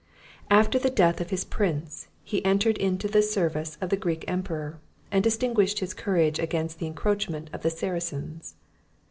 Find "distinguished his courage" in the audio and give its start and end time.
5.23-6.39